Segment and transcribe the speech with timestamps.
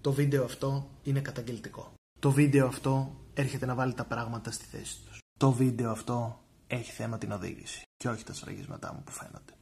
[0.00, 1.92] Το βίντεο αυτό είναι καταγγελτικό.
[2.18, 5.18] Το βίντεο αυτό έρχεται να βάλει τα πράγματα στη θέση τους.
[5.38, 9.52] Το βίντεο αυτό έχει θέμα την οδήγηση και όχι τα σφραγίσματά μου που φαίνονται.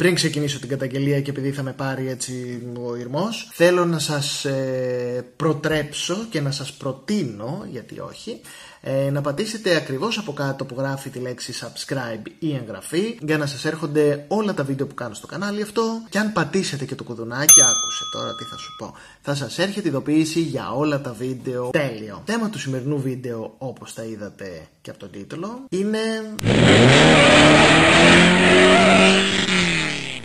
[0.00, 4.44] Πριν ξεκινήσω την καταγγελία και επειδή θα με πάρει έτσι ο ήρμος, θέλω να σας
[4.44, 8.40] ε, προτρέψω και να σας προτείνω, γιατί όχι,
[8.80, 13.46] ε, να πατήσετε ακριβώς από κάτω που γράφει τη λέξη subscribe ή εγγραφή για να
[13.46, 17.04] σας έρχονται όλα τα βίντεο που κάνω στο κανάλι αυτό και αν πατήσετε και το
[17.04, 21.70] κουδουνάκι, άκουσε τώρα τι θα σου πω, θα σας έρχεται ειδοποίηση για όλα τα βίντεο
[21.70, 22.22] τέλειο.
[22.26, 25.98] Θέμα του σημερινού βίντεο όπως τα είδατε και από τον τίτλο είναι...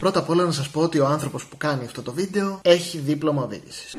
[0.06, 2.98] Πρώτα απ' όλα να σας πω ότι ο άνθρωπος που κάνει αυτό το βίντεο έχει
[2.98, 3.96] δίπλωμα οδήγησης.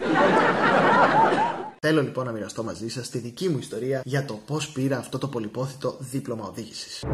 [1.81, 5.19] Θέλω λοιπόν να μοιραστώ μαζί σας τη δική μου ιστορία για το πώς πήρα αυτό
[5.19, 7.05] το πολυπόθητο δίπλωμα οδήγησης.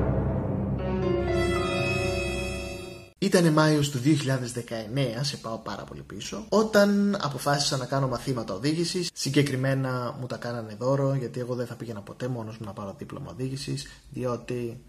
[3.18, 9.10] Ήταν Μάιος του 2019, σε πάω πάρα πολύ πίσω, όταν αποφάσισα να κάνω μαθήματα οδήγησης.
[9.14, 12.94] Συγκεκριμένα μου τα κάνανε δώρο, γιατί εγώ δεν θα πήγαινα ποτέ μόνος μου να πάρω
[12.98, 14.80] δίπλωμα οδήγησης, διότι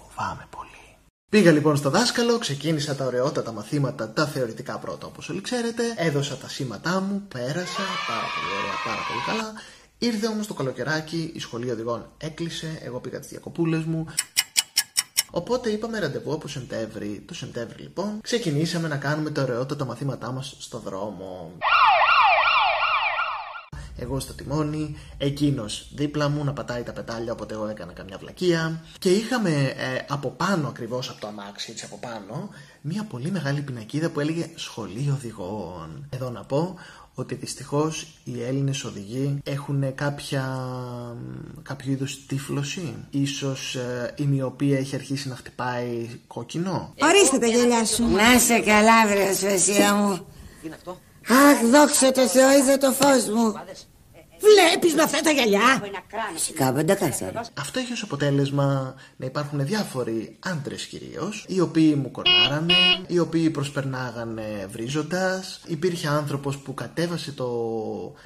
[0.00, 0.83] φοβάμαι πολύ.
[1.28, 6.36] Πήγα λοιπόν στο δάσκαλο, ξεκίνησα τα ωραιότατα μαθήματα, τα θεωρητικά πρώτα όπως όλοι ξέρετε, έδωσα
[6.36, 9.52] τα σήματά μου, πέρασα, πάρα πολύ ωραία, πάρα πολύ καλά.
[9.98, 14.06] Ήρθε όμως το καλοκαιράκι, η σχολή οδηγών έκλεισε, εγώ πήγα τις διακοπούλες μου,
[15.36, 17.22] Οπότε είπαμε ραντεβού από Σεπτέμβρη.
[17.26, 21.52] Το Σεπτέμβρη λοιπόν ξεκινήσαμε να κάνουμε τα ωραιότατα μαθήματά μας στο δρόμο
[24.04, 28.82] εγώ στο τιμόνι, εκείνο δίπλα μου να πατάει τα πετάλια όποτε εγώ έκανα καμιά βλακεία.
[28.98, 32.48] Και είχαμε ε, από πάνω ακριβώ από το αμάξι, έτσι από πάνω,
[32.80, 36.06] μια πολύ μεγάλη πινακίδα που έλεγε Σχολείο Οδηγών.
[36.10, 36.78] Εδώ να πω
[37.14, 37.92] ότι δυστυχώ
[38.24, 40.44] οι Έλληνε οδηγοί έχουν κάποια,
[41.62, 42.94] κάποιο είδου τύφλωση.
[43.10, 46.94] Ίσως ε, η μοιοπία έχει αρχίσει να χτυπάει κόκκινο.
[47.02, 48.08] Ορίστε τα γελιά σου.
[48.08, 49.28] Να σε καλά βρε
[49.92, 50.16] μου.
[50.60, 50.98] Τι είναι αυτό.
[51.28, 53.54] Αχ, δόξα τω Θεώ, είδε το φως μου.
[54.44, 55.82] Βλέπεις με αυτά τα γυαλιά.
[56.32, 56.86] Φυσικά δεν
[57.54, 62.74] Αυτό έχει ως αποτέλεσμα να υπάρχουν διάφοροι άντρες κυρίως, οι οποίοι μου κορνάρανε,
[63.06, 65.60] οι οποίοι προσπερνάγανε βρίζοντας.
[65.66, 67.48] Υπήρχε άνθρωπος που κατέβασε το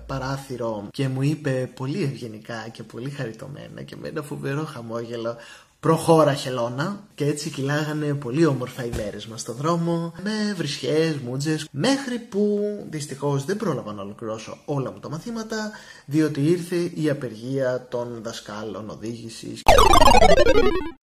[0.06, 5.37] παράθυρο και μου είπε πολύ ευγενικά και πολύ χαριτωμένα και με ένα φοβερό χαμόγελο
[5.81, 11.69] Προχώρα χελώνα και έτσι κυλάγανε πολύ όμορφα οι μέρες μας στο δρόμο με βρισχές, μούτζες
[11.71, 15.71] μέχρι που δυστυχώς δεν πρόλαβα να ολοκληρώσω όλα μου τα μαθήματα
[16.06, 19.62] διότι ήρθε η απεργία των δασκάλων οδήγησης.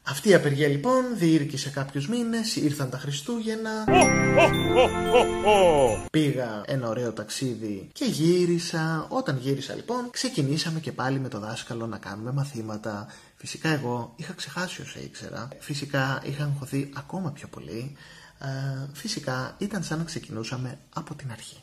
[0.07, 3.85] Αυτή η απεργία λοιπόν διήρκησε κάποιους μήνες, ήρθαν τα Χριστούγεννα
[6.11, 11.87] Πήγα ένα ωραίο ταξίδι και γύρισα Όταν γύρισα λοιπόν ξεκινήσαμε και πάλι με το δάσκαλο
[11.87, 13.07] να κάνουμε μαθήματα
[13.37, 15.47] Φυσικά εγώ είχα ξεχάσει όσα ήξερα.
[15.59, 17.95] Φυσικά είχα αγχωθεί ακόμα πιο πολύ.
[18.39, 18.47] Ε,
[18.93, 21.57] φυσικά ήταν σαν να ξεκινούσαμε από την αρχή.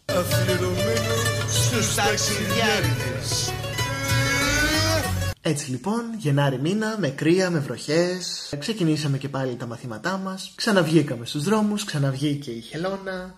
[5.45, 11.27] Έτσι λοιπόν, Γενάρη μήνα, με κρύα, με βροχές, ξεκινήσαμε και πάλι τα μαθήματά μας, ξαναβγήκαμε
[11.27, 13.35] στους δρόμους, ξαναβγήκε η χελώνα,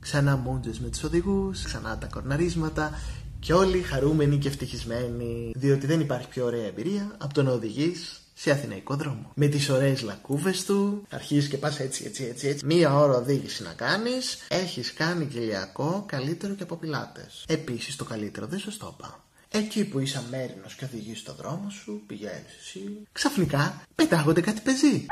[0.00, 2.98] ξανά μούντζες με τους οδηγούς, ξανά τα κορναρίσματα
[3.38, 8.20] και όλοι χαρούμενοι και ευτυχισμένοι, διότι δεν υπάρχει πιο ωραία εμπειρία από το να οδηγείς
[8.34, 9.30] σε αθηναϊκό δρόμο.
[9.34, 12.66] Με τις ωραίες λακκούβες του, αρχίζεις και πας έτσι, έτσι, έτσι, έτσι.
[12.66, 17.44] Μία ώρα οδήγηση να κάνεις, έχεις κάνει κυλιακό καλύτερο και από πιλάτες.
[17.48, 19.25] Επίσης το καλύτερο δεν σου το είπα.
[19.50, 25.06] Εκεί που είσαι αμέρινος και οδηγείς το δρόμο σου, πηγαίνεις εσύ, ξαφνικά πετάγονται κάτι πεζί.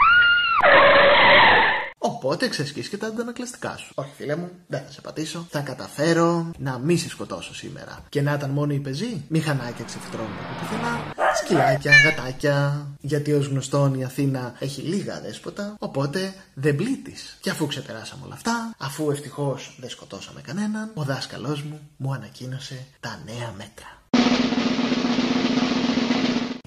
[2.06, 3.92] Οπότε εξασκείς και τα αντανακλαστικά σου.
[3.94, 5.46] Όχι, φίλε μου, δεν θα σε πατήσω.
[5.50, 8.04] Θα καταφέρω να μη σε σκοτώσω σήμερα.
[8.08, 12.86] Και να ήταν μόνο οι πεζοί, μηχανάκια ξεφυτρώνουν από πουθενά, σκυλάκια, γατάκια.
[13.00, 17.38] Γιατί ως γνωστόν η Αθήνα έχει λίγα δέσποτα, οπότε δεν πλήττεις.
[17.40, 22.86] Και αφού ξεπεράσαμε όλα αυτά, αφού ευτυχώς δεν σκοτώσαμε κανέναν, ο δάσκαλός μου μου ανακοίνωσε
[23.00, 24.02] τα νέα μέτρα.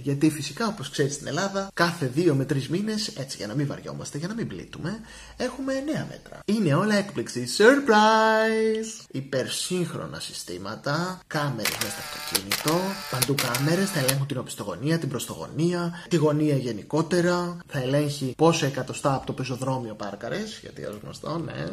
[0.08, 3.68] Γιατί φυσικά, όπως ξέρεις στην Ελλάδα, κάθε δύο με τρεις μήνες, έτσι για να μην
[3.68, 5.00] βαριόμαστε, για να μην πλήττουμε,
[5.38, 6.40] έχουμε νέα μέτρα.
[6.46, 7.48] Είναι όλα έκπληξη.
[7.58, 9.06] Surprise!
[9.12, 12.80] Υπερσύγχρονα συστήματα, κάμερες μέσα στο αυτοκίνητο,
[13.12, 19.14] παντού κάμερες, θα ελέγχουν την οπισθογωνία, την προστογωνία, τη γωνία γενικότερα, θα ελέγχει πόσο εκατοστά
[19.14, 21.66] από το πεζοδρόμιο πάρκαρες, γιατί ω γνωστό, ναι,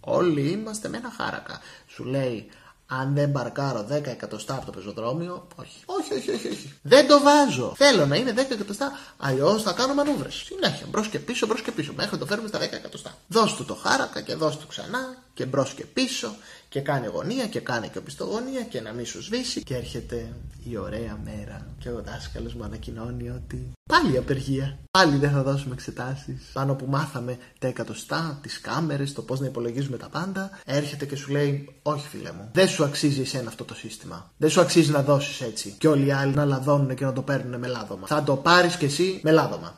[0.00, 1.60] όλοι είμαστε με ένα χάρακα.
[1.86, 2.46] Σου λέει
[2.92, 5.78] αν δεν μπαρκάρω 10 εκατοστά από το πεζοδρόμιο, όχι.
[5.84, 6.74] Όχι, όχι, όχι, όχι.
[6.82, 7.72] Δεν το βάζω.
[7.76, 8.92] Θέλω να είναι 10 εκατοστά.
[9.16, 10.34] Αλλιώς θα κάνω μανούβρες.
[10.34, 10.86] Συνέχεια.
[10.90, 11.92] Μπρος και πίσω, μπρος και πίσω.
[11.96, 13.14] Μέχρι το φέρουμε στα 10 εκατοστά.
[13.28, 16.34] Δώσ' του το χάρακα και δώσ' του ξανά και μπρος και πίσω
[16.68, 19.62] Και κάνει γωνία και κάνει και οπισθογωνία και να μην σου σβήσει.
[19.62, 20.32] Και έρχεται
[20.68, 21.66] η ωραία μέρα.
[21.78, 24.78] Και ο δάσκαλος μου ανακοινώνει ότι πάλι απεργία.
[24.90, 26.50] Πάλι δεν θα δώσουμε εξετάσεις.
[26.52, 30.50] Πάνω που μάθαμε τα εκατοστά, τις κάμερες, το πώς να υπολογίζουμε τα πάντα.
[30.64, 34.32] Έρχεται και σου λέει: Όχι, φίλε μου, δεν σου αξίζει εσένα αυτό το σύστημα.
[34.36, 35.74] Δεν σου αξίζει να δώσεις έτσι.
[35.78, 38.06] Και όλοι οι άλλοι να λαδώνουν και να το παίρνουν με λάδωμα.
[38.06, 39.74] Θα το πάρεις κι εσύ με λάδωμα.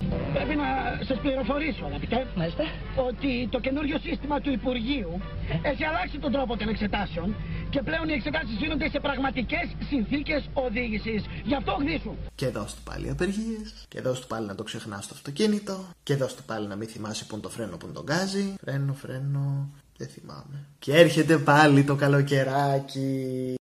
[1.03, 2.65] Πρέπει να σας πληροφορήσω, αγαπητέ, Μάλιστα.
[3.09, 5.21] ότι το καινούριο σύστημα του Υπουργείου
[5.63, 7.35] έχει αλλάξει τον τρόπο των εξετάσεων
[7.71, 11.25] και πλέον οι εξετάσεις γίνονται σε πραγματικές συνθήκες οδήγησης.
[11.45, 12.15] Γι' αυτό γδίσου.
[12.35, 13.69] Και δώσ' του πάλι απεργίες.
[13.89, 15.77] Και δώσ' του πάλι να το ξεχνάς στο αυτοκίνητο.
[16.03, 18.55] Και δώσ' του πάλι να μην θυμάσαι που είναι το φρένο που είναι τον γκάζι.
[18.61, 19.71] Φρένο, φρένο.
[19.97, 20.67] Δεν θυμάμαι.
[20.79, 23.55] Και έρχεται πάλι το καλοκαιράκι.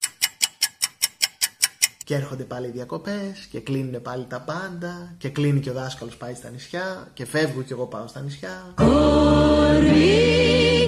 [2.10, 5.14] Και έρχονται πάλι οι διακοπές και κλείνουν πάλι τα πάντα.
[5.18, 7.08] Και κλείνει και ο δάσκαλος πάει στα νησιά.
[7.14, 8.74] Και φεύγω και εγώ πάω στα νησιά.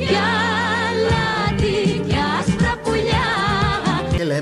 [0.07, 0.60] Και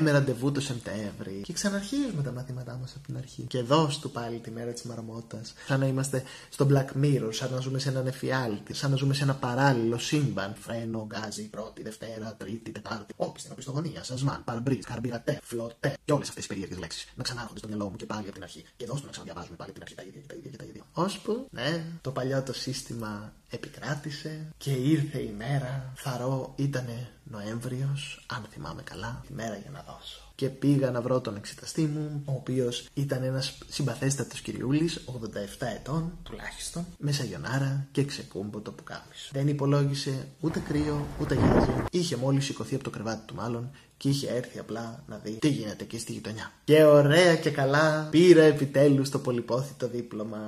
[0.10, 1.42] λέμε ραντεβού το Σεπτέμβρη.
[1.44, 3.44] Και ξαναρχίζουμε τα μαθήματά μας από την αρχή.
[3.44, 5.42] Και δώσ' του πάλι τη μέρα της μαρμότα.
[5.68, 9.14] Σαν να είμαστε στο Black Mirror, σαν να ζούμε σε έναν εφιάλτη, σαν να ζούμε
[9.14, 10.56] σε ένα παράλληλο σύμπαν.
[10.56, 13.14] Φρένο, γκάζι, πρώτη, Δευτέρα, Τρίτη, Τετάρτη.
[13.16, 15.98] Όπι στην οπισθογωνία, σασμάν, παρμπρίζ, καρμπυρατέ, φλωτέ.
[16.06, 18.44] Και όλες αυτές τις περίεργες λέξεις να ξανάρχονται στο μυαλό μου και πάλι από την
[18.44, 18.64] αρχή.
[18.78, 20.58] Και δώσ' του να ξαναδιαβάζουμε πάλι από την αρχή τα ίδια και τα ίδια και
[20.58, 20.84] τα ίδια.
[20.94, 25.94] Ώσπου, ναι, το παλιό το σύστημα επικράτησε και ήρθε η μέρα.
[25.96, 30.22] Θαρώ ήτανε Νοέμβριος, αν θυμάμαι καλά, τη μέρα για να δώσω.
[30.36, 36.12] Και πήγα να βρω τον εξεταστή μου, ο οποίος ήταν ένας συμπαθέστατος κυριούλης, 87 ετών
[36.24, 39.30] τουλάχιστον, με σαγιονάρα και ξεκούμπο το πουκάμισο.
[39.32, 41.72] Δεν υπολόγισε ούτε κρύο ούτε γυάζι.
[41.92, 45.50] Είχε μόλις σηκωθεί από το κρεβάτι του, μάλλον, και είχε έρθει απλά να δει τι
[45.50, 46.52] γίνεται εκεί στη γειτονιά.
[46.64, 50.40] Και ωραία και καλά πήρα επιτέλους το πολυπόθητο δίπλωμα.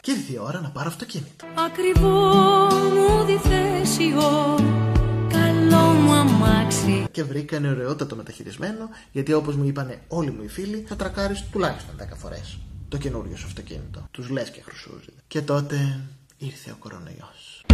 [0.00, 1.46] Και ήρθε η ώρα να πάρω αυτοκίνητο.
[1.66, 2.18] Ακριβό
[2.94, 4.58] μου διθέσιο
[5.28, 10.48] Καλό μου αμάξι Και βρήκα ένα ωραιότατο μεταχειρισμένο, γιατί όπως μου είπαν όλοι μου οι
[10.48, 12.58] φίλοι, θα τρακάρεις τουλάχιστον 10 φορές
[12.88, 14.08] το καινούριο σου αυτοκίνητο.
[14.10, 15.12] Τους λες και χρυσούζει.
[15.26, 16.00] Και τότε
[16.38, 17.64] ήρθε ο κορονοϊός.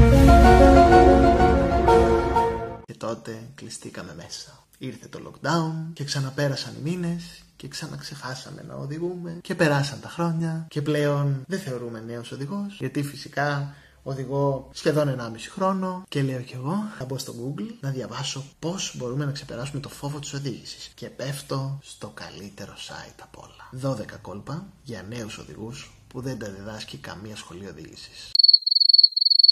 [2.84, 4.64] Και τότε κλειστήκαμε μέσα.
[4.79, 10.67] Ήρθε το lockdown και ξαναπέρασαν οι μήνες και ξαναξεχάσαμε να οδηγούμε και περάσαν τα χρόνια
[10.69, 16.55] και πλέον δεν θεωρούμε νέος οδηγός γιατί φυσικά οδηγώ σχεδόν 1,5 χρόνο και λέω κι
[16.55, 20.91] εγώ θα μπω στο Google να διαβάσω πώς μπορούμε να ξεπεράσουμε το φόβο της οδήγησης
[20.94, 23.94] και πέφτω στο καλύτερο site απ' όλα.
[23.97, 28.31] 12 κόλπα για νέους οδηγούς που δεν τα διδάσκει καμία σχολή οδήγησης.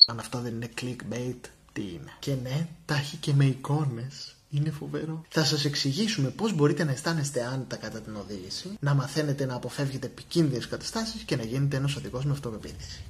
[0.07, 1.41] Αν αυτό δεν είναι clickbait,
[1.75, 2.13] τι είναι.
[2.19, 4.35] Και ναι, τα έχει και με εικόνες.
[4.51, 5.25] Είναι φοβερό.
[5.29, 10.07] Θα σας εξηγήσουμε πώς μπορείτε να αισθάνεστε άνετα κατά την οδήγηση, να μαθαίνετε να αποφεύγετε
[10.07, 13.03] επικίνδυνες καταστάσεις και να γίνετε ένας οδηγός με αυτοπεποίθηση.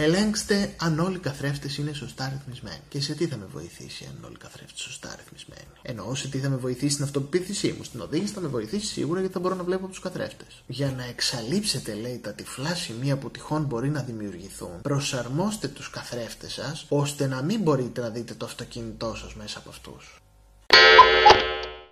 [0.00, 0.10] Έχω.
[0.10, 2.80] Ελέγξτε αν όλοι οι καθρέφτες είναι σωστά ρυθμισμένοι.
[2.88, 6.38] Και σε τι θα με βοηθήσει αν όλοι οι καθρέφτες σωστά ρυθμισμένοι; Εννοώ σε τι
[6.38, 7.84] θα με βοηθήσει στην αυτοπεποίθησή μου.
[7.84, 10.62] Στην οδήγηση θα με βοηθήσει σίγουρα γιατί θα μπορώ να βλέπω τους καθρέφτες.
[10.66, 16.52] Για να εξαλείψετε, λέει, τα τυφλά σημεία που τυχόν μπορεί να δημιουργηθούν, προσαρμόστε τους καθρέφτες
[16.52, 20.22] σας ώστε να μην μπορείτε να δείτε το αυτοκίνητό σας μέσα από αυτούς.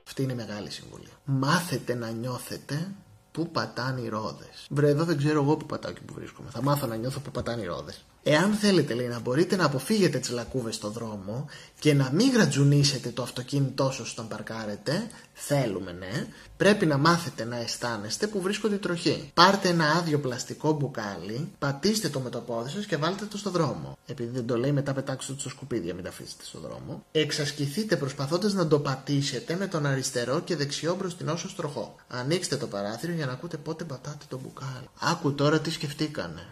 [0.07, 1.09] Αυτή είναι η μεγάλη συμβουλή.
[1.25, 2.89] Μάθετε να νιώθετε
[3.37, 6.49] πού πατάνε οι ρόδες; Βρε, εδώ δεν ξέρω εγώ που πατάω και που βρίσκομαι.
[6.53, 8.05] Θα μάθω να νιώθω πού πατάνε οι ρόδες.
[8.23, 11.47] Εάν θέλετε, λέει, να μπορείτε να αποφύγετε τις λακκούβες στο δρόμο
[11.79, 15.07] και να μην γρατζουνίσετε το αυτοκίνητό σας όταν παρκάρετε,
[15.39, 19.31] θέλουμε, ναι, πρέπει να μάθετε να αισθάνεστε που βρίσκονται οι τροχοί.
[19.35, 23.51] Πάρτε ένα άδειο πλαστικό μπουκάλι, πατήστε το με το πόδι σας και βάλτε το στο
[23.51, 23.99] δρόμο.
[24.07, 27.05] Επειδή δεν το λέει, μετά πετάξτε το στο σκουπίδια, μην τα αφήσετε στο δρόμο.
[27.13, 31.97] Εξασκηθείτε προσπαθώντας να το πατήσετε με τον αριστερό και δεξιό μπροστινό σας τροχό.
[32.09, 34.89] Ανοίξτε το παράθυρο για να ακούτε πότε πατάτε το μπουκάλι.
[35.01, 36.47] Άκου τώρα τι σκεφτήκανε.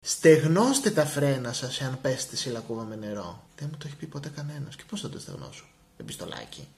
[0.00, 3.44] Στεγνώστε τα φρένα σας εάν πέσετε σε λακκούβα με νερό.
[3.56, 4.76] Δεν μου το έχει πει ποτέ κανένας.
[4.76, 5.64] Και πώς θα το στεγνώσω;
[5.98, 6.68] Με πιστολάκι.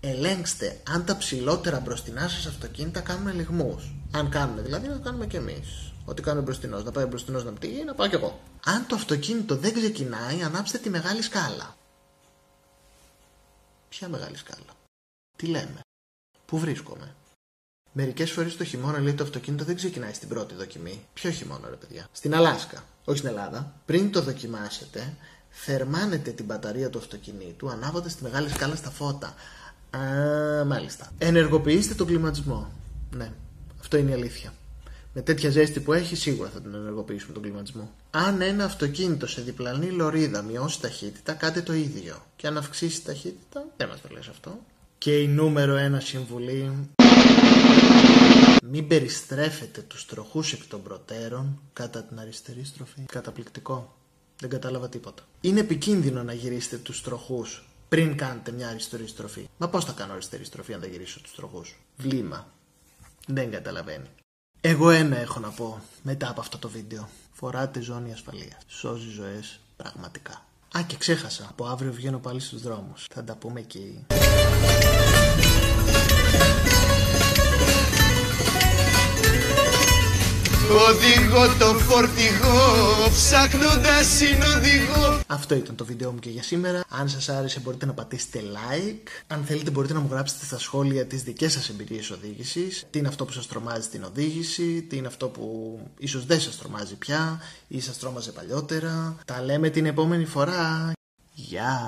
[0.00, 3.94] Ελέγξτε αν τα ψηλότερα μπροστινά σας αυτοκίνητα κάνουν λιγμούς.
[4.12, 5.92] Αν κάνουν δηλαδή να κάνουμε κι εμείς.
[6.04, 8.40] Ό,τι κάνει ο μπροστινός, να πάει ο μπροστινός να πτύγει, να πάω κι εγώ.
[8.64, 11.76] Αν το αυτοκίνητο δεν ξεκινάει, ανάψτε τη μεγάλη σκάλα.
[13.88, 14.72] Ποια μεγάλη σκάλα;
[15.36, 15.80] Τι λέμε;
[16.46, 17.14] Πού βρίσκομαι;
[17.92, 21.06] Μερικές φορές το χειμώνα λέει το αυτοκίνητο δεν ξεκινάει στην πρώτη δοκιμή.
[21.14, 23.72] Ποιο χειμώνα, ρε παιδιά; Στην Αλάσκα, όχι στην Ελλάδα.
[23.86, 25.16] Πριν το δοκιμάσετε,
[25.54, 29.34] θερμάνετε την μπαταρία του αυτοκινήτου ανάβοντας τη μεγάλη σκάλα στα φώτα.
[29.90, 31.12] Α, μάλιστα.
[31.18, 32.72] Ενεργοποιήστε τον κλιματισμό.
[33.16, 33.32] Ναι,
[33.80, 34.52] αυτό είναι η αλήθεια.
[35.14, 37.90] Με τέτοια ζέστη που έχει, σίγουρα θα τον ενεργοποιήσουμε τον κλιματισμό.
[38.10, 42.16] Αν ένα αυτοκίνητο σε διπλανή λωρίδα μειώσει ταχύτητα, κάντε το ίδιο.
[42.36, 44.58] Και αν αυξήσει ταχύτητα, δεν μας το λες αυτό.
[44.98, 46.88] Και η νούμερο ένα συμβουλή
[48.70, 53.00] μην περιστρέφετε τους τροχούς εκ των προτέρων κατά την αριστερή στροφή.
[53.06, 53.96] Καταπληκτικό.
[54.40, 55.22] Δεν κατάλαβα τίποτα.
[55.40, 59.48] Είναι επικίνδυνο να γυρίσετε τους τροχούς πριν κάνετε μια αριστερή στροφή.
[59.58, 62.48] Μα πώς θα κάνω αριστερή στροφή αν δεν γυρίσω τους τροχούς; Βλήμα.
[63.26, 64.08] Δεν καταλαβαίνει.
[64.60, 67.08] Εγώ ένα έχω να πω μετά από αυτό το βίντεο.
[67.32, 68.58] Φοράτε ζώνη ασφαλείας.
[68.66, 70.44] Σώζει ζωές πραγματικά.
[70.78, 71.46] Α, και ξέχασα.
[71.48, 73.06] Από αύριο βγαίνω πάλι στους δρόμους.
[73.10, 74.06] Θα τα πούμε εκεί.
[80.74, 86.84] Οδηγώ το φορτηγό, ψάχνοντας συνοδηγό Αυτό ήταν το βίντεο μου και για σήμερα.
[86.88, 89.08] Αν σας άρεσε μπορείτε να πατήσετε like.
[89.26, 92.84] Αν θέλετε μπορείτε να μου γράψετε στα σχόλια τις δικές σας εμπειρίες οδήγησης.
[92.90, 96.58] Τι είναι αυτό που σας τρομάζει στην οδήγηση, τι είναι αυτό που ίσως δεν σας
[96.58, 99.16] τρομάζει πια ή σας τρόμαζε παλιότερα.
[99.24, 100.92] Τα λέμε την επόμενη φορά.
[101.34, 101.82] Γεια!